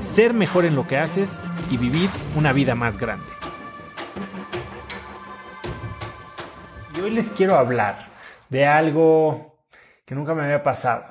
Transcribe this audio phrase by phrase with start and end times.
[0.00, 3.26] ser mejor en lo que haces y vivir una vida más grande.
[6.96, 8.08] Y hoy les quiero hablar
[8.48, 9.64] de algo
[10.04, 11.04] que nunca me había pasado,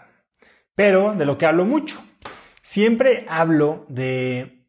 [0.76, 1.98] pero de lo que hablo mucho.
[2.62, 4.66] Siempre hablo de...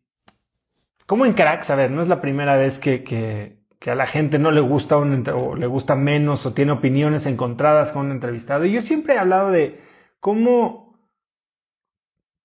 [1.06, 4.38] Como en cracks, a ver, no es la primera vez que, que, a la gente
[4.38, 8.64] no le gusta un, o le gusta menos o tiene opiniones encontradas con un entrevistado.
[8.64, 9.80] Y yo siempre he hablado de
[10.20, 10.79] cómo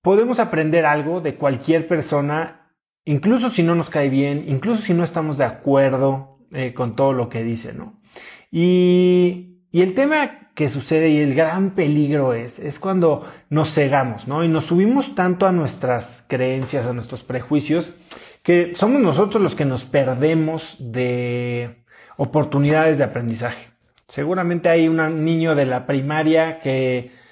[0.06, 2.70] podemos aprender algo de cualquier persona,
[3.06, 7.12] incluso si no nos cae bien, incluso si no estamos de acuerdo eh, con todo
[7.12, 8.00] lo que dice, ¿no?
[8.52, 14.28] Y, y, el tema que sucede y el gran peligro es, es cuando nos cegamos,
[14.28, 14.44] ¿no?
[14.44, 17.96] Y nos subimos tanto a nuestras creencias, a nuestros prejuicios,
[18.44, 21.84] que somos nosotros los que nos perdemos de
[22.16, 23.70] oportunidades de aprendizaje.
[24.08, 27.25] Seguramente hay un niño de la primaria que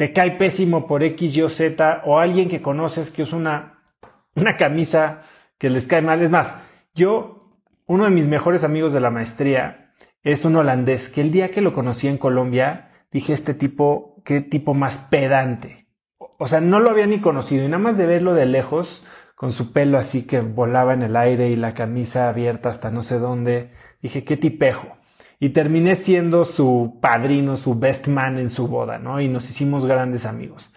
[0.00, 3.82] te cae pésimo por X, Y o Z, o alguien que conoces que usa una,
[4.34, 5.24] una camisa
[5.58, 6.22] que les cae mal.
[6.22, 6.56] Es más,
[6.94, 11.50] yo, uno de mis mejores amigos de la maestría es un holandés que el día
[11.50, 15.86] que lo conocí en Colombia, dije, este tipo, qué tipo más pedante.
[16.38, 19.52] O sea, no lo había ni conocido y nada más de verlo de lejos, con
[19.52, 23.18] su pelo así que volaba en el aire y la camisa abierta hasta no sé
[23.18, 24.96] dónde, dije, qué tipejo
[25.42, 29.22] y terminé siendo su padrino, su best man en su boda, ¿no?
[29.22, 30.70] Y nos hicimos grandes amigos.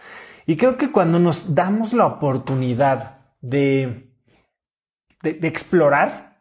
[0.45, 4.09] Y creo que cuando nos damos la oportunidad de,
[5.22, 6.39] de, explorar,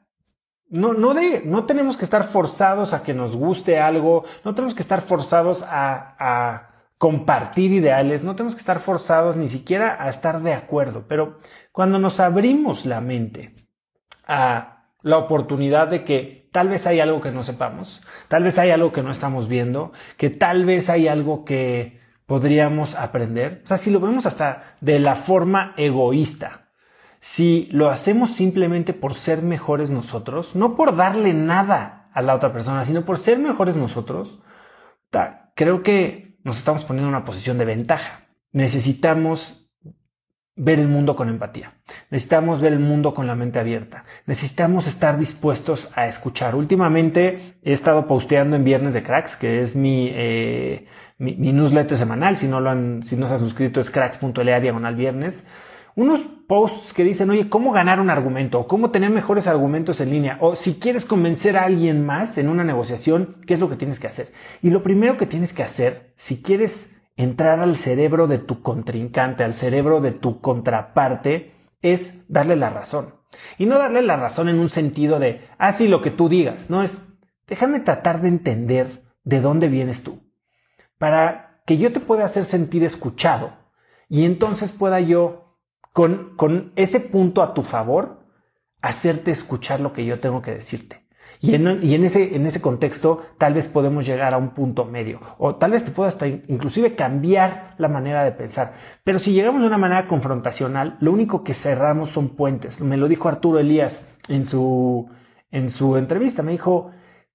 [0.68, 4.74] no, no, de, no tenemos que estar forzados a que nos guste algo, no tenemos
[4.74, 10.08] que estar forzados a, a compartir ideales, no tenemos que estar forzados ni siquiera a
[10.08, 11.38] estar de acuerdo, pero
[11.72, 13.56] cuando nos abrimos la mente
[14.28, 18.70] a la oportunidad de que tal vez hay algo que no sepamos, tal vez hay
[18.70, 23.62] algo que no estamos viendo, que tal vez hay algo que podríamos aprender.
[23.64, 26.70] O sea, si lo vemos hasta de la forma egoísta,
[27.20, 32.52] si lo hacemos simplemente por ser mejores nosotros, no por darle nada a la otra
[32.52, 34.40] persona, sino por ser mejores nosotros,
[35.54, 38.26] creo que nos estamos poniendo en una posición de ventaja.
[38.50, 39.61] Necesitamos
[40.56, 41.74] ver el mundo con empatía.
[42.10, 44.04] Necesitamos ver el mundo con la mente abierta.
[44.26, 46.54] Necesitamos estar dispuestos a escuchar.
[46.54, 50.86] Últimamente he estado posteando en Viernes de Cracks, que es mi, eh,
[51.18, 52.36] mi, newsletter semanal.
[52.36, 55.46] Si no lo han, si no se han suscrito es cracks.la diagonal viernes.
[55.94, 58.60] Unos posts que dicen, oye, ¿cómo ganar un argumento?
[58.60, 60.38] O cómo tener mejores argumentos en línea.
[60.40, 64.00] O si quieres convencer a alguien más en una negociación, ¿qué es lo que tienes
[64.00, 64.32] que hacer?
[64.62, 69.44] Y lo primero que tienes que hacer, si quieres entrar al cerebro de tu contrincante,
[69.44, 73.14] al cerebro de tu contraparte, es darle la razón.
[73.58, 76.70] Y no darle la razón en un sentido de, ah, lo que tú digas.
[76.70, 77.02] No es,
[77.46, 80.20] déjame tratar de entender de dónde vienes tú.
[80.98, 83.56] Para que yo te pueda hacer sentir escuchado
[84.08, 85.58] y entonces pueda yo,
[85.92, 88.26] con, con ese punto a tu favor,
[88.80, 91.01] hacerte escuchar lo que yo tengo que decirte.
[91.44, 95.56] Y en, ese, en ese contexto tal vez podemos llegar a un punto medio o
[95.56, 98.74] tal vez te pueda hasta inclusive cambiar la manera de pensar.
[99.02, 102.80] Pero si llegamos de una manera confrontacional, lo único que cerramos son puentes.
[102.80, 105.10] Me lo dijo Arturo Elías en su,
[105.50, 106.44] en su entrevista.
[106.44, 106.92] Me dijo,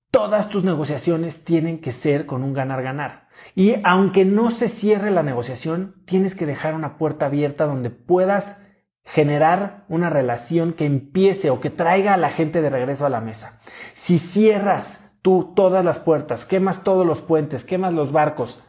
[0.09, 3.28] todas tus negociaciones tienen que ser con un ganar-ganar.
[3.56, 8.62] Y aunque no se cierre la negociación, tienes que dejar una puerta abierta donde puedas
[9.07, 13.22] generar una relación que empiece o que traiga a la gente de regreso a la
[13.22, 13.59] mesa.
[13.94, 18.62] Si cierras tú todas las puertas, quemas todos los puentes, quemas los barcos,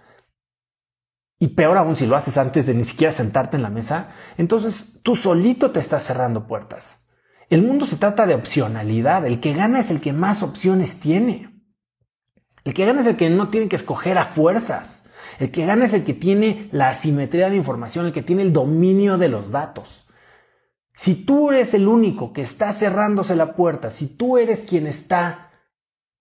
[1.41, 4.99] y peor aún si lo haces antes de ni siquiera sentarte en la mesa, entonces
[5.03, 7.05] tú solito te estás cerrando puertas.
[7.49, 11.63] El mundo se trata de opcionalidad, el que gana es el que más opciones tiene.
[12.65, 15.07] El que gana es el que no tiene que escoger a fuerzas.
[15.39, 18.53] El que gana es el que tiene la asimetría de información, el que tiene el
[18.53, 20.08] dominio de los datos.
[20.99, 25.53] Si tú eres el único que está cerrándose la puerta, si tú eres quien está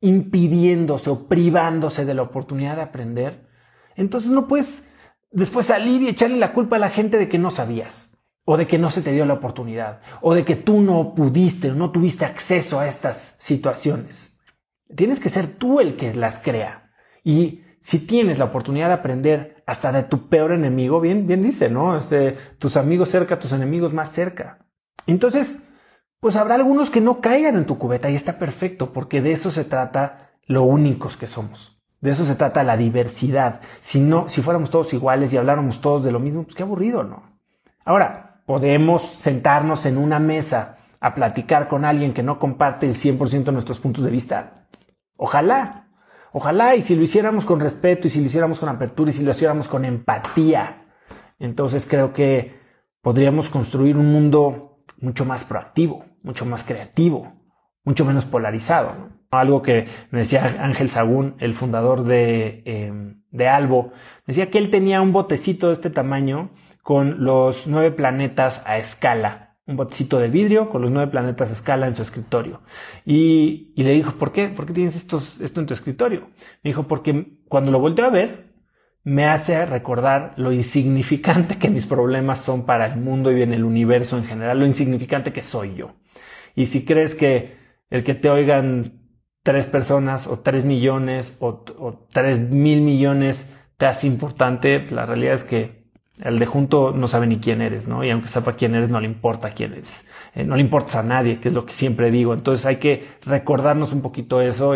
[0.02, 3.50] impidiéndose o privándose de la oportunidad de aprender,
[3.96, 4.84] entonces no puedes
[5.32, 8.68] después salir y echarle la culpa a la gente de que no sabías, o de
[8.68, 11.90] que no se te dio la oportunidad, o de que tú no pudiste o no
[11.90, 14.38] tuviste acceso a estas situaciones.
[14.96, 16.92] Tienes que ser tú el que las crea.
[17.24, 21.68] Y si tienes la oportunidad de aprender hasta de tu peor enemigo, bien, bien dice,
[21.72, 21.98] ¿no?
[21.98, 24.67] Este, tus amigos cerca, tus enemigos más cerca.
[25.08, 25.64] Entonces,
[26.20, 29.50] pues habrá algunos que no caigan en tu cubeta y está perfecto, porque de eso
[29.50, 31.82] se trata lo únicos que somos.
[32.02, 33.62] De eso se trata la diversidad.
[33.82, 37.04] Si no, si fuéramos todos iguales y habláramos todos de lo mismo, pues qué aburrido,
[37.04, 37.24] ¿no?
[37.86, 43.46] Ahora, podemos sentarnos en una mesa a platicar con alguien que no comparte el 100%
[43.46, 44.68] de nuestros puntos de vista.
[45.18, 45.90] Ojalá,
[46.32, 49.24] ojalá, y si lo hiciéramos con respeto, y si lo hiciéramos con apertura, y si
[49.24, 50.86] lo hiciéramos con empatía,
[51.40, 52.60] entonces creo que
[53.02, 57.34] podríamos construir un mundo mucho más proactivo, mucho más creativo,
[57.84, 59.10] mucho menos polarizado.
[59.32, 63.92] Algo que me decía Ángel Sagún, el fundador de, em, de Albo,
[64.26, 66.52] decía que él tenía un botecito de este tamaño
[66.82, 71.54] con los nueve planetas a escala un botecito de vidrio con los nueve planetas a
[71.54, 72.62] escala en su escritorio.
[73.06, 74.48] Y, y le dijo, ¿por qué?
[74.48, 76.30] ¿Por qué tienes esto en tu escritorio?
[76.64, 78.47] Me dijo, porque cuando lo volteo a ver,
[79.08, 83.64] me hace recordar lo insignificante que mis problemas son para el mundo y en el
[83.64, 85.96] universo en general, lo insignificante que soy yo.
[86.56, 87.56] Y si crees que
[87.90, 89.00] el que te oigan
[89.44, 91.64] tres personas o tres millones o,
[92.12, 95.88] tres mil millones te hace importante, la realidad es que
[96.22, 98.04] el de junto no sabe ni quién eres, ¿no?
[98.04, 100.06] Y aunque sepa quién eres, no le importa quién eres.
[100.36, 102.34] Eh, no le importa a nadie, que es lo que siempre digo.
[102.34, 104.76] Entonces hay que recordarnos un poquito eso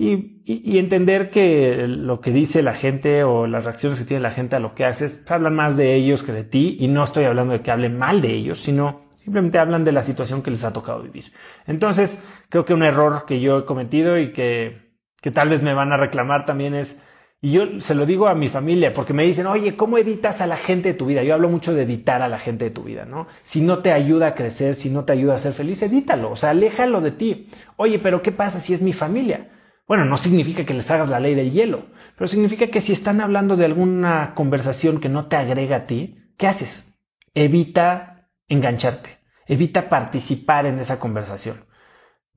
[0.00, 4.56] y, entender que lo que dice la gente o las reacciones que tiene la gente
[4.56, 6.76] a lo que haces, hablan más de ellos que de ti.
[6.80, 10.02] Y no estoy hablando de que hablen mal de ellos, sino simplemente hablan de la
[10.02, 11.32] situación que les ha tocado vivir.
[11.66, 15.74] Entonces, creo que un error que yo he cometido y que, que tal vez me
[15.74, 16.98] van a reclamar también es
[17.42, 20.46] y yo se lo digo a mi familia porque me dicen, oye, ¿cómo editas a
[20.46, 21.22] la gente de tu vida?
[21.22, 23.28] Yo hablo mucho de editar a la gente de tu vida, ¿no?
[23.42, 26.36] Si no te ayuda a crecer, si no te ayuda a ser feliz, edítalo, o
[26.36, 27.48] sea, aléjalo de ti.
[27.76, 29.48] Oye, pero ¿qué pasa si es mi familia?
[29.90, 33.20] Bueno, no significa que les hagas la ley del hielo, pero significa que si están
[33.20, 36.96] hablando de alguna conversación que no te agrega a ti, ¿qué haces?
[37.34, 41.64] Evita engancharte, evita participar en esa conversación.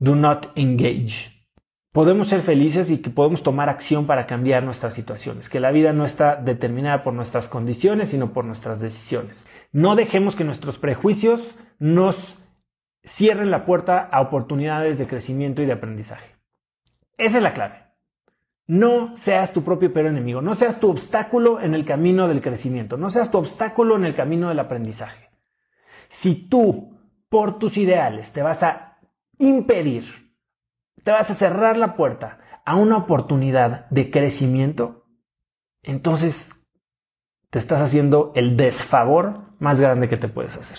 [0.00, 1.32] Do not engage
[1.92, 5.92] podemos ser felices y que podemos tomar acción para cambiar nuestras situaciones, que la vida
[5.92, 9.46] no está determinada por nuestras condiciones, sino por nuestras decisiones.
[9.70, 12.34] No dejemos que nuestros prejuicios nos
[13.04, 16.33] cierren la puerta a oportunidades de crecimiento y de aprendizaje.
[17.18, 17.84] Esa es la clave.
[18.66, 22.96] No seas tu propio peor enemigo, no seas tu obstáculo en el camino del crecimiento,
[22.96, 25.30] no seas tu obstáculo en el camino del aprendizaje.
[26.08, 28.98] Si tú, por tus ideales, te vas a
[29.38, 30.24] impedir
[31.04, 35.04] te vas a cerrar la puerta a una oportunidad de crecimiento,
[35.82, 36.66] entonces
[37.50, 40.78] te estás haciendo el desfavor más grande que te puedes hacer.